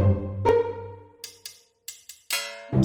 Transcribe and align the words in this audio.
Thank 0.00 0.18
you. 0.22 0.29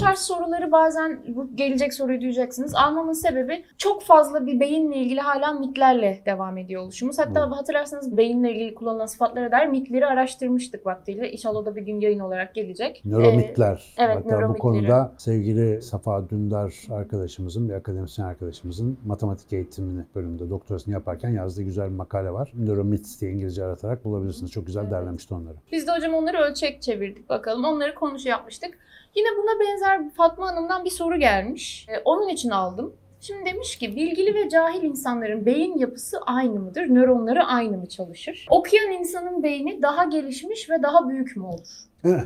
Tarz 0.05 0.19
soruları 0.19 0.71
bazen 0.71 1.19
bu 1.27 1.55
gelecek 1.55 1.93
soruyu 1.93 2.21
duyacaksınız. 2.21 2.75
Almamın 2.75 3.13
sebebi 3.13 3.63
çok 3.77 4.03
fazla 4.03 4.45
bir 4.45 4.59
beyinle 4.59 4.95
ilgili 4.95 5.19
hala 5.19 5.53
mitlerle 5.53 6.21
devam 6.25 6.57
ediyor 6.57 6.81
oluşumuz. 6.81 7.19
Hatta 7.19 7.51
hatırlarsanız 7.51 8.17
beyinle 8.17 8.51
ilgili 8.51 8.75
kullanılan 8.75 9.05
sıfatlara 9.05 9.51
dair 9.51 9.67
mitleri 9.67 10.05
araştırmıştık 10.05 10.85
vaktiyle. 10.85 11.31
İnşallah 11.31 11.59
o 11.59 11.65
da 11.65 11.75
bir 11.75 11.81
gün 11.81 12.01
yayın 12.01 12.19
olarak 12.19 12.55
gelecek. 12.55 13.01
Nöromitler. 13.05 13.93
Ee, 13.97 14.03
evet, 14.03 14.15
Hatta 14.15 14.25
bu 14.25 14.29
nöromitleri. 14.29 14.61
konuda 14.61 15.11
sevgili 15.17 15.81
Safa 15.81 16.29
Dündar 16.29 16.73
arkadaşımızın, 16.91 17.69
bir 17.69 17.73
akademisyen 17.73 18.25
arkadaşımızın 18.25 18.97
matematik 19.05 19.53
eğitimini 19.53 20.03
bölümünde 20.15 20.49
doktorasını 20.49 20.93
yaparken 20.93 21.29
yazdığı 21.29 21.63
güzel 21.63 21.89
bir 21.89 21.95
makale 21.95 22.31
var. 22.31 22.51
Nöromits 22.55 23.21
diye 23.21 23.31
İngilizce 23.31 23.63
aratarak 23.63 24.05
bulabilirsiniz. 24.05 24.51
Çok 24.51 24.65
güzel 24.65 24.81
Evet. 24.81 24.91
derlemişti 24.91 25.33
onları. 25.33 25.55
Biz 25.71 25.87
de 25.87 25.91
hocam 25.91 26.13
onları 26.13 26.37
ölçek 26.37 26.81
çevirdik 26.81 27.29
bakalım. 27.29 27.65
Onları 27.65 27.95
konuşu 27.95 28.29
yapmıştık. 28.29 28.77
Yine 29.15 29.27
buna 29.37 29.59
benzer 29.59 29.94
Fatma 30.17 30.47
Hanım'dan 30.47 30.85
bir 30.85 30.89
soru 30.89 31.19
gelmiş. 31.19 31.87
Ee, 31.89 32.01
onun 32.05 32.29
için 32.29 32.49
aldım. 32.49 32.93
Şimdi 33.21 33.45
demiş 33.45 33.75
ki 33.75 33.95
bilgili 33.95 34.35
ve 34.35 34.49
cahil 34.49 34.83
insanların 34.83 35.45
beyin 35.45 35.77
yapısı 35.77 36.17
aynı 36.25 36.59
mıdır? 36.59 36.81
Nöronları 36.81 37.43
aynı 37.43 37.77
mı 37.77 37.89
çalışır? 37.89 38.45
Okuyan 38.49 38.91
insanın 38.91 39.43
beyni 39.43 39.81
daha 39.81 40.03
gelişmiş 40.03 40.69
ve 40.69 40.83
daha 40.83 41.09
büyük 41.09 41.37
mü 41.37 41.43
olur? 41.43 41.67
Eh. 42.03 42.25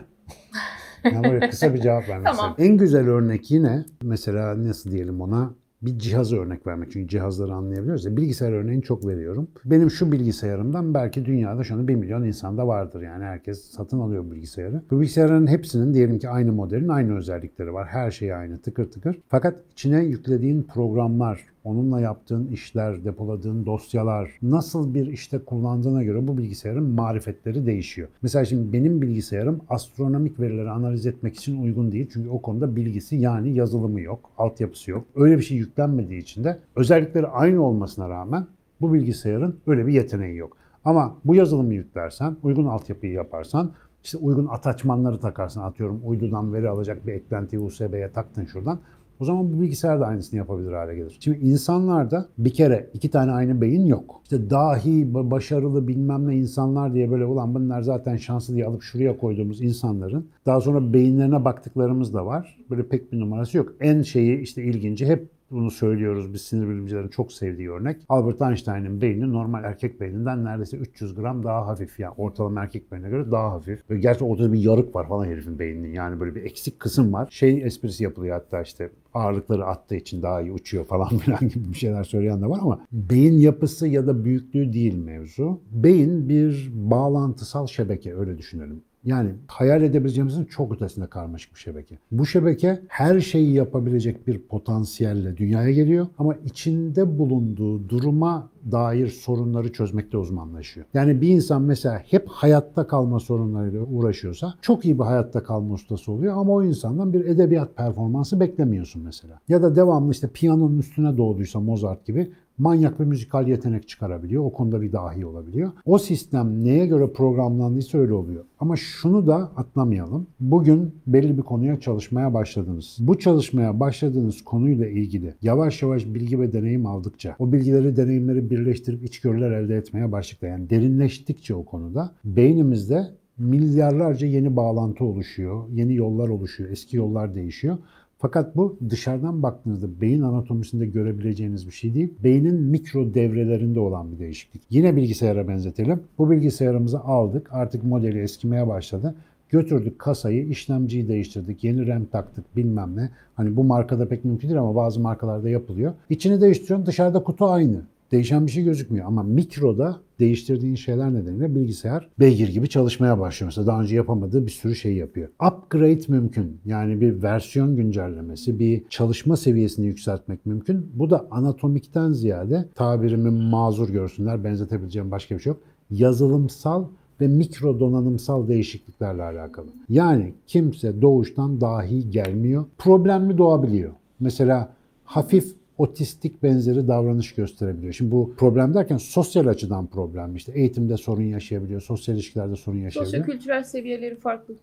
Yani 1.03 1.49
kısa 1.49 1.73
bir 1.73 1.81
cevap 1.81 2.09
vermek 2.09 2.25
Tamam. 2.35 2.55
En 2.57 2.77
güzel 2.77 3.07
örnek 3.07 3.51
yine 3.51 3.85
mesela 4.01 4.63
nasıl 4.63 4.91
diyelim 4.91 5.21
ona 5.21 5.53
bir 5.81 5.99
cihazı 5.99 6.37
örnek 6.37 6.67
vermek. 6.67 6.91
Çünkü 6.91 7.07
cihazları 7.07 7.53
anlayabiliyoruz 7.53 8.05
ya. 8.05 8.17
Bilgisayar 8.17 8.51
örneğini 8.51 8.83
çok 8.83 9.07
veriyorum. 9.07 9.47
Benim 9.65 9.91
şu 9.91 10.11
bilgisayarımdan 10.11 10.93
belki 10.93 11.25
dünyada 11.25 11.63
şu 11.63 11.73
anda 11.73 11.87
1 11.87 11.95
milyon 11.95 12.23
insanda 12.23 12.67
vardır. 12.67 13.01
Yani 13.01 13.23
herkes 13.23 13.71
satın 13.71 13.99
alıyor 13.99 14.31
bilgisayarı. 14.31 14.81
Bu 14.91 14.99
bilgisayarların 14.99 15.47
hepsinin 15.47 15.93
diyelim 15.93 16.19
ki 16.19 16.29
aynı 16.29 16.51
modelin 16.51 16.87
aynı 16.87 17.17
özellikleri 17.17 17.73
var. 17.73 17.87
Her 17.87 18.11
şey 18.11 18.33
aynı 18.33 18.61
tıkır 18.61 18.91
tıkır. 18.91 19.19
Fakat 19.27 19.55
içine 19.71 20.03
yüklediğin 20.03 20.63
programlar, 20.63 21.45
onunla 21.69 22.01
yaptığın 22.01 22.47
işler, 22.47 23.05
depoladığın 23.05 23.65
dosyalar, 23.65 24.31
nasıl 24.41 24.93
bir 24.93 25.07
işte 25.07 25.39
kullandığına 25.39 26.03
göre 26.03 26.27
bu 26.27 26.37
bilgisayarın 26.37 26.83
marifetleri 26.83 27.65
değişiyor. 27.65 28.07
Mesela 28.21 28.45
şimdi 28.45 28.73
benim 28.73 29.01
bilgisayarım 29.01 29.61
astronomik 29.69 30.39
verileri 30.39 30.69
analiz 30.69 31.05
etmek 31.05 31.35
için 31.35 31.63
uygun 31.63 31.91
değil. 31.91 32.09
Çünkü 32.13 32.29
o 32.29 32.41
konuda 32.41 32.75
bilgisi 32.75 33.15
yani 33.15 33.53
yazılımı 33.53 34.01
yok, 34.01 34.29
altyapısı 34.37 34.91
yok. 34.91 35.05
Öyle 35.15 35.37
bir 35.37 35.43
şey 35.43 35.57
yüklenmediği 35.57 36.21
için 36.21 36.43
de 36.43 36.59
özellikleri 36.75 37.27
aynı 37.27 37.63
olmasına 37.63 38.09
rağmen 38.09 38.47
bu 38.81 38.93
bilgisayarın 38.93 39.59
öyle 39.67 39.87
bir 39.87 39.93
yeteneği 39.93 40.37
yok. 40.37 40.57
Ama 40.85 41.15
bu 41.25 41.35
yazılımı 41.35 41.73
yüklersen, 41.73 42.37
uygun 42.43 42.65
altyapıyı 42.65 43.13
yaparsan, 43.13 43.71
işte 44.03 44.17
uygun 44.17 44.47
ataçmanları 44.47 45.19
takarsan 45.19 45.63
atıyorum 45.63 46.01
uydudan 46.05 46.53
veri 46.53 46.69
alacak 46.69 47.07
bir 47.07 47.13
eklentiyi 47.13 47.61
USB'ye 47.61 48.11
taktın 48.11 48.45
şuradan. 48.45 48.79
O 49.19 49.25
zaman 49.25 49.53
bu 49.53 49.61
bilgisayar 49.61 49.99
da 49.99 50.05
aynısını 50.05 50.37
yapabilir 50.37 50.71
hale 50.71 50.95
gelir. 50.95 51.17
Şimdi 51.19 51.37
insanlarda 51.37 52.25
bir 52.37 52.53
kere 52.53 52.89
iki 52.93 53.11
tane 53.11 53.31
aynı 53.31 53.61
beyin 53.61 53.85
yok. 53.85 54.21
İşte 54.23 54.49
dahi, 54.49 54.89
ba- 54.89 55.31
başarılı 55.31 55.87
bilmem 55.87 56.27
ne 56.27 56.35
insanlar 56.35 56.93
diye 56.93 57.11
böyle 57.11 57.25
ulan 57.25 57.55
bunlar 57.55 57.81
zaten 57.81 58.17
şanslı 58.17 58.55
diye 58.55 58.65
alıp 58.65 58.83
şuraya 58.83 59.17
koyduğumuz 59.17 59.61
insanların 59.61 60.27
daha 60.45 60.61
sonra 60.61 60.93
beyinlerine 60.93 61.45
baktıklarımız 61.45 62.13
da 62.13 62.25
var. 62.25 62.57
Böyle 62.69 62.83
pek 62.83 63.11
bir 63.11 63.19
numarası 63.19 63.57
yok. 63.57 63.73
En 63.79 64.01
şeyi 64.01 64.39
işte 64.39 64.63
ilginci 64.63 65.05
hep 65.05 65.27
bunu 65.51 65.71
söylüyoruz 65.71 66.33
biz 66.33 66.41
sinir 66.41 66.69
bilimcilerin 66.69 67.07
çok 67.07 67.33
sevdiği 67.33 67.71
örnek. 67.71 67.97
Albert 68.09 68.41
Einstein'ın 68.41 69.01
beyni 69.01 69.33
normal 69.33 69.63
erkek 69.63 70.01
beyninden 70.01 70.45
neredeyse 70.45 70.77
300 70.77 71.15
gram 71.15 71.43
daha 71.43 71.67
hafif. 71.67 71.99
Yani 71.99 72.13
ortalama 72.17 72.61
erkek 72.61 72.91
beynine 72.91 73.09
göre 73.09 73.31
daha 73.31 73.51
hafif. 73.51 73.89
Ve 73.89 73.99
gerçi 73.99 74.23
ortada 74.23 74.53
bir 74.53 74.59
yarık 74.59 74.95
var 74.95 75.07
falan 75.07 75.25
herifin 75.25 75.59
beyninin. 75.59 75.93
Yani 75.93 76.19
böyle 76.19 76.35
bir 76.35 76.43
eksik 76.43 76.79
kısım 76.79 77.13
var. 77.13 77.27
Şey 77.31 77.63
esprisi 77.63 78.03
yapılıyor 78.03 78.35
hatta 78.35 78.61
işte 78.61 78.89
ağırlıkları 79.13 79.65
attığı 79.65 79.95
için 79.95 80.21
daha 80.21 80.41
iyi 80.41 80.51
uçuyor 80.51 80.85
falan 80.85 81.07
filan 81.17 81.39
gibi 81.39 81.69
bir 81.69 81.77
şeyler 81.77 82.03
söyleyen 82.03 82.41
de 82.41 82.49
var 82.49 82.59
ama 82.61 82.85
beyin 82.91 83.39
yapısı 83.39 83.87
ya 83.87 84.07
da 84.07 84.25
büyüklüğü 84.25 84.73
değil 84.73 84.95
mevzu. 84.95 85.61
Beyin 85.71 86.29
bir 86.29 86.69
bağlantısal 86.73 87.67
şebeke 87.67 88.15
öyle 88.15 88.37
düşünelim. 88.37 88.83
Yani 89.05 89.29
hayal 89.47 89.83
edebileceğimizin 89.83 90.45
çok 90.45 90.71
ötesinde 90.75 91.07
karmaşık 91.07 91.55
bir 91.55 91.59
şebeke. 91.59 91.97
Bu 92.11 92.25
şebeke 92.25 92.81
her 92.87 93.19
şeyi 93.19 93.53
yapabilecek 93.53 94.27
bir 94.27 94.39
potansiyelle 94.39 95.37
dünyaya 95.37 95.71
geliyor 95.71 96.07
ama 96.17 96.35
içinde 96.45 97.19
bulunduğu 97.19 97.89
duruma 97.89 98.49
dair 98.71 99.07
sorunları 99.07 99.71
çözmekte 99.71 100.17
uzmanlaşıyor. 100.17 100.85
Yani 100.93 101.21
bir 101.21 101.27
insan 101.27 101.61
mesela 101.61 102.03
hep 102.07 102.27
hayatta 102.27 102.87
kalma 102.87 103.19
sorunlarıyla 103.19 103.81
uğraşıyorsa 103.81 104.53
çok 104.61 104.85
iyi 104.85 104.99
bir 104.99 105.03
hayatta 105.03 105.43
kalma 105.43 105.73
ustası 105.73 106.11
oluyor 106.11 106.37
ama 106.37 106.53
o 106.53 106.63
insandan 106.63 107.13
bir 107.13 107.25
edebiyat 107.25 107.75
performansı 107.75 108.39
beklemiyorsun 108.39 109.01
mesela. 109.03 109.39
Ya 109.47 109.63
da 109.63 109.75
devamlı 109.75 110.11
işte 110.11 110.27
piyanonun 110.27 110.77
üstüne 110.77 111.17
doğduysa 111.17 111.59
Mozart 111.59 112.05
gibi 112.05 112.31
manyak 112.59 112.99
bir 112.99 113.05
müzikal 113.05 113.47
yetenek 113.47 113.87
çıkarabiliyor. 113.89 114.43
O 114.43 114.53
konuda 114.53 114.81
bir 114.81 114.91
dahi 114.91 115.25
olabiliyor. 115.25 115.71
O 115.85 115.97
sistem 115.97 116.63
neye 116.63 116.85
göre 116.85 117.07
programlandıysa 117.07 117.97
öyle 117.97 118.13
oluyor. 118.13 118.43
Ama 118.59 118.75
şunu 118.75 119.27
da 119.27 119.35
atlamayalım. 119.35 120.27
Bugün 120.39 120.95
belli 121.07 121.37
bir 121.37 121.41
konuya 121.41 121.79
çalışmaya 121.79 122.33
başladınız. 122.33 122.97
Bu 122.99 123.19
çalışmaya 123.19 123.79
başladığınız 123.79 124.43
konuyla 124.43 124.87
ilgili 124.87 125.33
yavaş 125.41 125.81
yavaş 125.81 126.05
bilgi 126.05 126.39
ve 126.39 126.53
deneyim 126.53 126.85
aldıkça, 126.85 127.35
o 127.39 127.51
bilgileri, 127.51 127.97
deneyimleri 127.97 128.48
birleştirip 128.49 129.03
içgörüler 129.03 129.51
elde 129.51 129.75
etmeye 129.75 130.11
başladıkça, 130.11 130.47
yani 130.47 130.69
derinleştikçe 130.69 131.55
o 131.55 131.65
konuda 131.65 132.11
beynimizde 132.25 133.07
milyarlarca 133.37 134.27
yeni 134.27 134.55
bağlantı 134.55 135.03
oluşuyor, 135.05 135.63
yeni 135.73 135.95
yollar 135.95 136.29
oluşuyor, 136.29 136.69
eski 136.69 136.97
yollar 136.97 137.35
değişiyor. 137.35 137.77
Fakat 138.17 138.55
bu 138.55 138.77
dışarıdan 138.89 139.43
baktığınızda 139.43 140.01
beyin 140.01 140.21
anatomisinde 140.21 140.85
görebileceğiniz 140.85 141.67
bir 141.67 141.71
şey 141.71 141.93
değil. 141.93 142.13
Beynin 142.23 142.61
mikro 142.61 143.13
devrelerinde 143.13 143.79
olan 143.79 144.11
bir 144.11 144.19
değişiklik. 144.19 144.61
Yine 144.69 144.95
bilgisayara 144.95 145.47
benzetelim. 145.47 146.03
Bu 146.17 146.31
bilgisayarımızı 146.31 146.99
aldık. 146.99 147.49
Artık 147.51 147.83
modeli 147.83 148.19
eskimeye 148.21 148.67
başladı. 148.67 149.15
Götürdük 149.49 149.99
kasayı, 149.99 150.47
işlemciyi 150.47 151.07
değiştirdik, 151.07 151.63
yeni 151.63 151.87
RAM 151.87 152.05
taktık 152.05 152.55
bilmem 152.55 152.95
ne. 152.95 153.09
Hani 153.35 153.55
bu 153.55 153.63
markada 153.63 154.07
pek 154.07 154.25
mümkün 154.25 154.47
değil 154.47 154.59
ama 154.59 154.75
bazı 154.75 154.99
markalarda 154.99 155.49
yapılıyor. 155.49 155.93
İçini 156.09 156.41
değiştiriyorsun 156.41 156.85
dışarıda 156.85 157.23
kutu 157.23 157.45
aynı. 157.45 157.81
Değişen 158.11 158.47
bir 158.47 158.51
şey 158.51 158.63
gözükmüyor 158.63 159.05
ama 159.05 159.23
mikroda 159.23 160.01
değiştirdiğin 160.19 160.75
şeyler 160.75 161.13
nedeniyle 161.13 161.55
bilgisayar 161.55 162.09
beygir 162.19 162.47
gibi 162.47 162.69
çalışmaya 162.69 163.19
başlıyor. 163.19 163.47
Mesela 163.47 163.67
daha 163.67 163.81
önce 163.81 163.95
yapamadığı 163.95 164.45
bir 164.45 164.51
sürü 164.51 164.75
şey 164.75 164.95
yapıyor. 164.95 165.29
Upgrade 165.29 166.01
mümkün. 166.07 166.57
Yani 166.65 167.01
bir 167.01 167.23
versiyon 167.23 167.75
güncellemesi, 167.75 168.59
bir 168.59 168.83
çalışma 168.89 169.37
seviyesini 169.37 169.85
yükseltmek 169.85 170.45
mümkün. 170.45 170.91
Bu 170.93 171.09
da 171.09 171.27
anatomikten 171.31 172.11
ziyade 172.11 172.65
tabirimi 172.75 173.29
mazur 173.29 173.89
görsünler, 173.89 174.43
benzetebileceğim 174.43 175.11
başka 175.11 175.35
bir 175.35 175.39
şey 175.39 175.51
yok. 175.51 175.61
Yazılımsal 175.89 176.85
ve 177.21 177.27
mikro 177.27 177.79
donanımsal 177.79 178.47
değişikliklerle 178.47 179.23
alakalı. 179.23 179.67
Yani 179.89 180.33
kimse 180.47 181.01
doğuştan 181.01 181.61
dahi 181.61 182.09
gelmiyor. 182.09 182.65
Problemli 182.77 183.37
doğabiliyor. 183.37 183.91
Mesela 184.19 184.73
hafif 185.03 185.58
otistik 185.79 186.43
benzeri 186.43 186.87
davranış 186.87 187.35
gösterebiliyor. 187.35 187.93
Şimdi 187.93 188.11
bu 188.11 188.33
problem 188.37 188.73
derken 188.73 188.97
sosyal 188.97 189.47
açıdan 189.47 189.87
problem. 189.87 190.35
İşte 190.35 190.51
eğitimde 190.55 190.97
sorun 190.97 191.23
yaşayabiliyor, 191.23 191.81
sosyal 191.81 192.15
ilişkilerde 192.15 192.55
sorun 192.55 192.77
yaşayabiliyor. 192.77 193.23
Sosyo-kültürel 193.23 193.63
seviyeleri 193.63 194.15
farklı 194.15 194.53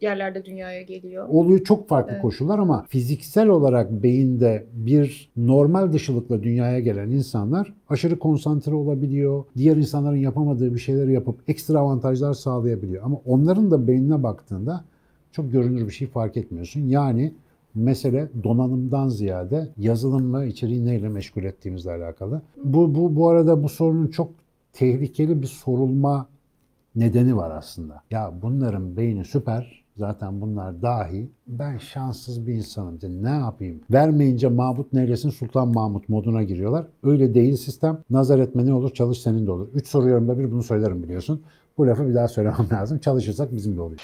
yerlerde 0.00 0.44
dünyaya 0.44 0.82
geliyor. 0.82 1.28
Oluyor 1.28 1.64
çok 1.64 1.88
farklı 1.88 2.12
Evet. 2.12 2.22
koşullar 2.22 2.58
ama 2.58 2.84
fiziksel 2.88 3.48
olarak 3.48 3.90
beyinde 4.02 4.66
bir 4.72 5.30
normal 5.36 5.92
dışılıkla 5.92 6.42
dünyaya 6.42 6.80
gelen 6.80 7.10
insanlar 7.10 7.74
aşırı 7.88 8.18
konsantre 8.18 8.74
olabiliyor. 8.74 9.44
Diğer 9.56 9.76
insanların 9.76 10.16
yapamadığı 10.16 10.74
bir 10.74 10.78
şeyleri 10.78 11.12
yapıp 11.12 11.40
ekstra 11.48 11.78
avantajlar 11.78 12.32
sağlayabiliyor. 12.34 13.02
Ama 13.04 13.20
onların 13.24 13.70
da 13.70 13.88
beynine 13.88 14.22
baktığında 14.22 14.84
çok 15.32 15.52
görünür 15.52 15.86
bir 15.86 15.92
şey 15.92 16.08
fark 16.08 16.36
etmiyorsun. 16.36 16.80
Yani 16.80 17.32
mesele 17.74 18.28
donanımdan 18.44 19.08
ziyade 19.08 19.68
yazılım 19.76 20.34
ve 20.34 20.48
içeriği 20.48 20.84
neyle 20.84 21.08
meşgul 21.08 21.44
ettiğimizle 21.44 21.90
alakalı. 21.90 22.42
Bu, 22.64 22.94
bu, 22.94 23.16
bu 23.16 23.28
arada 23.28 23.62
bu 23.62 23.68
sorunun 23.68 24.06
çok 24.06 24.30
tehlikeli 24.72 25.42
bir 25.42 25.46
sorulma 25.46 26.28
nedeni 26.96 27.36
var 27.36 27.50
aslında. 27.50 28.02
Ya 28.10 28.32
bunların 28.42 28.96
beyni 28.96 29.24
süper. 29.24 29.82
Zaten 29.96 30.40
bunlar 30.40 30.82
dahi. 30.82 31.30
Ben 31.46 31.78
şanssız 31.78 32.46
bir 32.46 32.54
insanım. 32.54 32.94
İşte 32.94 33.08
ne 33.22 33.28
yapayım? 33.28 33.80
Vermeyince 33.90 34.48
Mahmut 34.48 34.92
neylesin 34.92 35.30
Sultan 35.30 35.68
Mahmut 35.68 36.08
moduna 36.08 36.42
giriyorlar. 36.42 36.86
Öyle 37.02 37.34
değil 37.34 37.56
sistem. 37.56 37.98
Nazar 38.10 38.38
etme 38.38 38.66
ne 38.66 38.74
olur 38.74 38.90
çalış 38.90 39.18
senin 39.18 39.46
de 39.46 39.50
olur. 39.50 39.68
Üç 39.74 39.88
soru 39.88 40.08
yorumda 40.08 40.38
bir 40.38 40.52
bunu 40.52 40.62
söylerim 40.62 41.02
biliyorsun. 41.02 41.42
Bu 41.78 41.86
lafı 41.86 42.08
bir 42.08 42.14
daha 42.14 42.28
söylemem 42.28 42.66
lazım. 42.72 42.98
Çalışırsak 42.98 43.52
bizim 43.56 43.76
de 43.76 43.80
oluyor. 43.80 44.00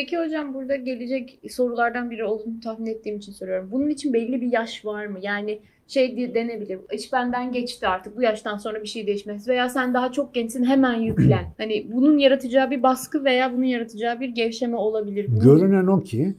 Peki 0.00 0.18
hocam 0.18 0.54
burada 0.54 0.76
gelecek 0.76 1.40
sorulardan 1.50 2.10
biri 2.10 2.24
olduğunu 2.24 2.60
tahmin 2.60 2.86
ettiğim 2.86 3.16
için 3.16 3.32
soruyorum. 3.32 3.68
Bunun 3.72 3.88
için 3.88 4.12
belli 4.12 4.40
bir 4.40 4.52
yaş 4.52 4.84
var 4.84 5.06
mı? 5.06 5.18
Yani 5.22 5.58
şey 5.88 6.16
diye 6.16 6.34
denebilir. 6.34 6.78
İş 6.92 7.12
benden 7.12 7.52
geçti 7.52 7.86
artık. 7.88 8.16
Bu 8.16 8.22
yaştan 8.22 8.56
sonra 8.56 8.82
bir 8.82 8.88
şey 8.88 9.06
değişmez. 9.06 9.48
Veya 9.48 9.68
sen 9.68 9.94
daha 9.94 10.12
çok 10.12 10.34
gençsin 10.34 10.64
hemen 10.64 10.94
yüklen. 10.94 11.44
Hani 11.58 11.86
bunun 11.92 12.18
yaratacağı 12.18 12.70
bir 12.70 12.82
baskı 12.82 13.24
veya 13.24 13.52
bunun 13.52 13.64
yaratacağı 13.64 14.20
bir 14.20 14.28
gevşeme 14.28 14.76
olabilir. 14.76 15.26
Bunun- 15.28 15.40
Görünen 15.40 15.86
o 15.86 16.00
ki 16.00 16.34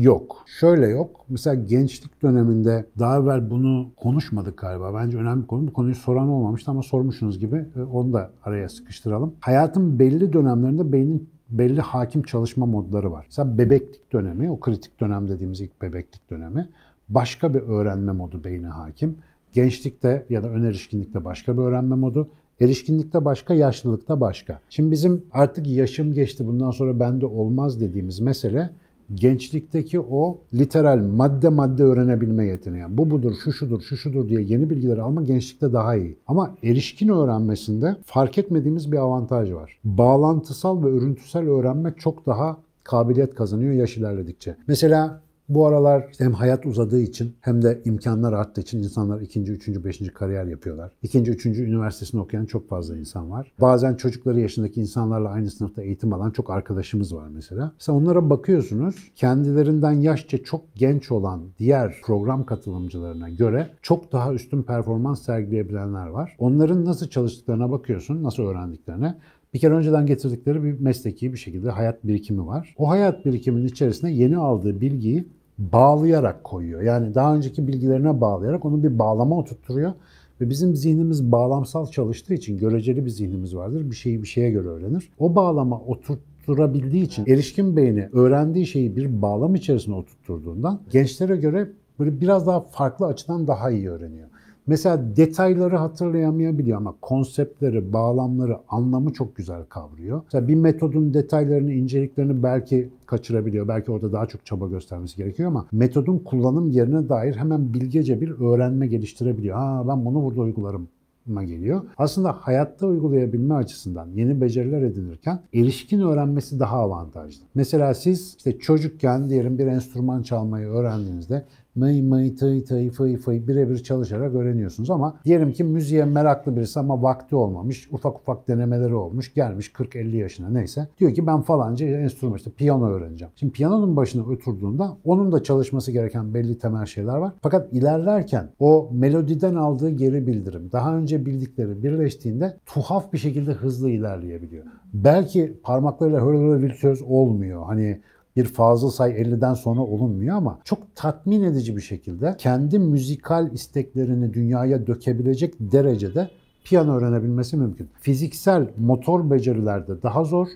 yok. 0.00 0.44
Şöyle 0.60 0.86
yok. 0.86 1.24
Mesela 1.28 1.54
gençlik 1.54 2.22
döneminde 2.22 2.84
daha 2.98 3.18
evvel 3.18 3.50
bunu 3.50 3.90
konuşmadık 3.96 4.58
galiba. 4.58 4.94
Bence 4.94 5.18
önemli 5.18 5.42
bir 5.42 5.46
konu. 5.46 5.66
Bu 5.66 5.72
konuyu 5.72 5.94
soran 5.94 6.28
olmamıştı 6.28 6.70
ama 6.70 6.82
sormuşsunuz 6.82 7.38
gibi 7.38 7.64
e, 7.76 7.80
onu 7.82 8.12
da 8.12 8.30
araya 8.44 8.68
sıkıştıralım. 8.68 9.34
Hayatın 9.40 9.98
belli 9.98 10.32
dönemlerinde 10.32 10.92
beynin 10.92 11.28
belli 11.50 11.80
hakim 11.80 12.22
çalışma 12.22 12.66
modları 12.66 13.12
var. 13.12 13.24
Mesela 13.28 13.58
bebeklik 13.58 14.12
dönemi, 14.12 14.50
o 14.50 14.60
kritik 14.60 15.00
dönem 15.00 15.28
dediğimiz 15.28 15.60
ilk 15.60 15.82
bebeklik 15.82 16.30
dönemi 16.30 16.68
başka 17.08 17.54
bir 17.54 17.60
öğrenme 17.60 18.12
modu 18.12 18.44
beyne 18.44 18.66
hakim. 18.66 19.16
Gençlikte 19.52 20.26
ya 20.30 20.42
da 20.42 20.48
ön 20.48 20.62
erişkinlikte 20.62 21.24
başka 21.24 21.56
bir 21.56 21.62
öğrenme 21.62 21.96
modu. 21.96 22.28
Erişkinlikte 22.60 23.24
başka, 23.24 23.54
yaşlılıkta 23.54 24.20
başka. 24.20 24.60
Şimdi 24.70 24.90
bizim 24.90 25.22
artık 25.32 25.66
yaşım 25.66 26.12
geçti 26.12 26.46
bundan 26.46 26.70
sonra 26.70 27.00
bende 27.00 27.26
olmaz 27.26 27.80
dediğimiz 27.80 28.20
mesele 28.20 28.70
gençlikteki 29.14 30.00
o 30.00 30.38
literal 30.54 30.98
madde 30.98 31.48
madde 31.48 31.82
öğrenebilme 31.82 32.44
yeteneği. 32.44 32.84
Bu 32.88 33.10
budur, 33.10 33.34
şu 33.44 33.52
şudur, 33.52 33.80
şu 33.80 33.96
şudur 33.96 34.28
diye 34.28 34.40
yeni 34.40 34.70
bilgileri 34.70 35.02
alma 35.02 35.22
gençlikte 35.22 35.72
daha 35.72 35.96
iyi. 35.96 36.18
Ama 36.26 36.54
erişkin 36.62 37.08
öğrenmesinde 37.08 37.96
fark 38.04 38.38
etmediğimiz 38.38 38.92
bir 38.92 38.96
avantaj 38.96 39.52
var. 39.52 39.78
Bağlantısal 39.84 40.82
ve 40.84 40.86
örüntüsel 40.86 41.48
öğrenme 41.48 41.94
çok 41.98 42.26
daha 42.26 42.56
kabiliyet 42.84 43.34
kazanıyor 43.34 43.72
yaş 43.72 43.96
ilerledikçe. 43.96 44.56
Mesela 44.66 45.20
bu 45.48 45.66
aralar 45.66 46.08
işte 46.10 46.24
hem 46.24 46.32
hayat 46.32 46.66
uzadığı 46.66 47.00
için 47.00 47.36
hem 47.40 47.62
de 47.62 47.82
imkanlar 47.84 48.32
arttığı 48.32 48.60
için 48.60 48.78
insanlar 48.78 49.20
ikinci, 49.20 49.52
üçüncü, 49.52 49.84
beşinci 49.84 50.10
kariyer 50.10 50.44
yapıyorlar. 50.44 50.90
İkinci, 51.02 51.30
üçüncü 51.30 51.64
üniversitesini 51.64 52.20
okuyan 52.20 52.46
çok 52.46 52.68
fazla 52.68 52.96
insan 52.96 53.30
var. 53.30 53.52
Bazen 53.60 53.94
çocukları 53.94 54.40
yaşındaki 54.40 54.80
insanlarla 54.80 55.28
aynı 55.28 55.50
sınıfta 55.50 55.82
eğitim 55.82 56.12
alan 56.12 56.30
çok 56.30 56.50
arkadaşımız 56.50 57.14
var 57.14 57.28
mesela. 57.28 57.72
Mesela 57.78 57.98
onlara 57.98 58.30
bakıyorsunuz 58.30 59.12
kendilerinden 59.16 59.92
yaşça 59.92 60.44
çok 60.44 60.74
genç 60.74 61.10
olan 61.10 61.42
diğer 61.58 61.94
program 62.02 62.46
katılımcılarına 62.46 63.28
göre 63.28 63.70
çok 63.82 64.12
daha 64.12 64.34
üstün 64.34 64.62
performans 64.62 65.22
sergileyebilenler 65.22 66.06
var. 66.06 66.36
Onların 66.38 66.84
nasıl 66.84 67.08
çalıştıklarına 67.08 67.70
bakıyorsun, 67.70 68.22
nasıl 68.22 68.42
öğrendiklerine. 68.42 69.14
Bir 69.54 69.58
kere 69.58 69.74
önceden 69.74 70.06
getirdikleri 70.06 70.64
bir 70.64 70.80
mesleki 70.80 71.32
bir 71.32 71.38
şekilde 71.38 71.70
hayat 71.70 72.04
birikimi 72.04 72.46
var. 72.46 72.74
O 72.78 72.88
hayat 72.88 73.24
birikiminin 73.24 73.66
içerisine 73.66 74.12
yeni 74.12 74.36
aldığı 74.36 74.80
bilgiyi 74.80 75.28
bağlayarak 75.58 76.44
koyuyor. 76.44 76.82
Yani 76.82 77.14
daha 77.14 77.36
önceki 77.36 77.68
bilgilerine 77.68 78.20
bağlayarak 78.20 78.64
onu 78.64 78.82
bir 78.82 78.98
bağlama 78.98 79.38
oturtturuyor. 79.38 79.92
Ve 80.40 80.50
bizim 80.50 80.76
zihnimiz 80.76 81.32
bağlamsal 81.32 81.86
çalıştığı 81.86 82.34
için 82.34 82.58
göreceli 82.58 83.04
bir 83.04 83.10
zihnimiz 83.10 83.56
vardır. 83.56 83.90
Bir 83.90 83.96
şeyi 83.96 84.22
bir 84.22 84.28
şeye 84.28 84.50
göre 84.50 84.68
öğrenir. 84.68 85.08
O 85.18 85.34
bağlama 85.34 85.80
oturtturabildiği 85.80 87.04
için 87.04 87.26
erişkin 87.26 87.76
beyni 87.76 88.08
öğrendiği 88.12 88.66
şeyi 88.66 88.96
bir 88.96 89.22
bağlam 89.22 89.54
içerisine 89.54 89.94
oturtturduğundan 89.94 90.80
gençlere 90.90 91.36
göre 91.36 91.70
böyle 91.98 92.20
biraz 92.20 92.46
daha 92.46 92.60
farklı 92.60 93.06
açıdan 93.06 93.46
daha 93.46 93.70
iyi 93.70 93.90
öğreniyor. 93.90 94.28
Mesela 94.68 95.16
detayları 95.16 95.76
hatırlayamayabiliyor 95.76 96.78
ama 96.78 96.94
konseptleri, 97.00 97.92
bağlamları, 97.92 98.56
anlamı 98.68 99.12
çok 99.12 99.36
güzel 99.36 99.64
kavrıyor. 99.64 100.22
Mesela 100.24 100.48
bir 100.48 100.54
metodun 100.54 101.14
detaylarını, 101.14 101.72
inceliklerini 101.72 102.42
belki 102.42 102.88
kaçırabiliyor. 103.06 103.68
Belki 103.68 103.92
orada 103.92 104.12
daha 104.12 104.26
çok 104.26 104.46
çaba 104.46 104.68
göstermesi 104.68 105.16
gerekiyor 105.16 105.48
ama 105.48 105.66
metodun 105.72 106.18
kullanım 106.18 106.70
yerine 106.70 107.08
dair 107.08 107.36
hemen 107.36 107.74
bilgece 107.74 108.20
bir 108.20 108.30
öğrenme 108.30 108.86
geliştirebiliyor. 108.86 109.56
Ha 109.56 109.84
ben 109.88 110.04
bunu 110.04 110.24
burada 110.24 110.40
uygularım 110.40 110.88
geliyor. 111.28 111.82
Aslında 111.98 112.32
hayatta 112.32 112.86
uygulayabilme 112.86 113.54
açısından 113.54 114.08
yeni 114.14 114.40
beceriler 114.40 114.82
edinirken 114.82 115.40
erişkin 115.54 116.00
öğrenmesi 116.00 116.60
daha 116.60 116.76
avantajlı. 116.76 117.44
Mesela 117.54 117.94
siz 117.94 118.34
işte 118.38 118.58
çocukken 118.58 119.30
diyelim 119.30 119.58
bir 119.58 119.66
enstrüman 119.66 120.22
çalmayı 120.22 120.66
öğrendiğinizde 120.66 121.44
mıy 121.74 122.02
mıy 122.02 122.36
tıy 122.36 122.64
tıy 122.64 122.90
fıy 122.90 123.16
fıy 123.16 123.48
birebir 123.48 123.78
çalışarak 123.78 124.34
öğreniyorsunuz 124.34 124.90
ama 124.90 125.16
diyelim 125.24 125.52
ki 125.52 125.64
müziğe 125.64 126.04
meraklı 126.04 126.56
birisi 126.56 126.80
ama 126.80 127.02
vakti 127.02 127.36
olmamış, 127.36 127.88
ufak 127.92 128.20
ufak 128.20 128.48
denemeleri 128.48 128.94
olmuş, 128.94 129.34
gelmiş 129.34 129.68
40-50 129.68 130.16
yaşına 130.16 130.48
neyse. 130.48 130.88
Diyor 131.00 131.14
ki 131.14 131.26
ben 131.26 131.40
falanca 131.40 131.86
enstrüman 131.86 132.36
işte 132.36 132.50
piyano 132.50 132.88
öğreneceğim. 132.88 133.32
Şimdi 133.36 133.52
piyanonun 133.52 133.96
başına 133.96 134.22
oturduğunda 134.22 134.96
onun 135.04 135.32
da 135.32 135.42
çalışması 135.42 135.92
gereken 135.92 136.34
belli 136.34 136.58
temel 136.58 136.86
şeyler 136.86 137.16
var. 137.16 137.32
Fakat 137.42 137.72
ilerlerken 137.72 138.48
o 138.58 138.90
melodiden 138.92 139.54
aldığı 139.54 139.90
geri 139.90 140.26
bildirim, 140.26 140.68
daha 140.72 140.96
önce 140.96 141.26
bildikleri 141.26 141.82
birleştiğinde 141.82 142.56
tuhaf 142.66 143.12
bir 143.12 143.18
şekilde 143.18 143.52
hızlı 143.52 143.90
ilerleyebiliyor. 143.90 144.64
Belki 144.94 145.60
parmaklarıyla 145.62 146.28
öyle 146.28 146.62
virtüöz 146.62 147.02
olmuyor. 147.02 147.62
Hani 147.66 148.00
bir 148.38 148.44
fazıl 148.44 148.90
say 148.90 149.10
50'den 149.10 149.54
sonra 149.54 149.80
olunmuyor 149.80 150.36
ama 150.36 150.58
çok 150.64 150.96
tatmin 150.96 151.42
edici 151.42 151.76
bir 151.76 151.82
şekilde 151.82 152.34
kendi 152.38 152.78
müzikal 152.78 153.52
isteklerini 153.52 154.34
dünyaya 154.34 154.86
dökebilecek 154.86 155.54
derecede 155.60 156.30
piyano 156.64 156.96
öğrenebilmesi 156.96 157.56
mümkün. 157.56 157.88
Fiziksel 158.00 158.68
motor 158.78 159.30
becerilerde 159.30 160.02
daha 160.02 160.24
zor 160.24 160.48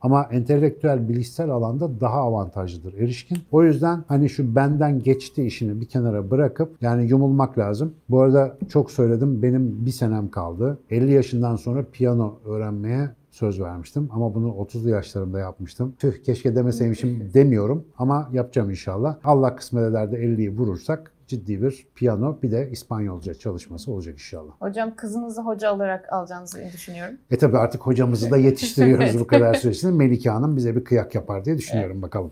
ama 0.00 0.22
entelektüel 0.30 1.08
bilişsel 1.08 1.50
alanda 1.50 2.00
daha 2.00 2.20
avantajlıdır 2.20 2.94
erişkin. 2.94 3.38
O 3.52 3.64
yüzden 3.64 4.04
hani 4.08 4.28
şu 4.28 4.54
benden 4.56 5.02
geçti 5.02 5.44
işini 5.44 5.80
bir 5.80 5.86
kenara 5.86 6.30
bırakıp 6.30 6.76
yani 6.80 7.08
yumulmak 7.08 7.58
lazım. 7.58 7.94
Bu 8.10 8.20
arada 8.20 8.56
çok 8.68 8.90
söyledim 8.90 9.42
benim 9.42 9.86
bir 9.86 9.90
senem 9.90 10.30
kaldı. 10.30 10.78
50 10.90 11.12
yaşından 11.12 11.56
sonra 11.56 11.84
piyano 11.92 12.34
öğrenmeye 12.44 13.10
söz 13.30 13.60
vermiştim 13.60 14.08
ama 14.12 14.34
bunu 14.34 14.48
30'lu 14.48 14.88
yaşlarımda 14.90 15.38
yapmıştım. 15.38 15.94
Tüh 15.98 16.22
keşke 16.22 16.56
demeseymişim 16.56 17.30
demiyorum 17.34 17.84
ama 17.98 18.28
yapacağım 18.32 18.70
inşallah. 18.70 19.16
Allah 19.24 19.56
kısmet 19.56 19.84
eder 19.84 20.12
de 20.12 20.16
50'yi 20.16 20.50
vurursak 20.58 21.12
ciddi 21.26 21.62
bir 21.62 21.86
piyano 21.94 22.38
bir 22.42 22.50
de 22.50 22.68
İspanyolca 22.70 23.34
çalışması 23.34 23.92
olacak 23.92 24.14
inşallah. 24.14 24.52
Hocam 24.60 24.96
kızınızı 24.96 25.42
hoca 25.42 25.74
olarak 25.74 26.12
alacağınızı 26.12 26.58
düşünüyorum. 26.72 27.14
E 27.30 27.38
tabi 27.38 27.58
artık 27.58 27.80
hocamızı 27.80 28.30
da 28.30 28.36
yetiştiriyoruz 28.36 29.20
bu 29.20 29.26
kadar 29.26 29.54
süresinde. 29.54 29.92
Melike 29.92 30.30
Hanım 30.30 30.56
bize 30.56 30.76
bir 30.76 30.84
kıyak 30.84 31.14
yapar 31.14 31.44
diye 31.44 31.58
düşünüyorum 31.58 32.02
bakalım. 32.02 32.30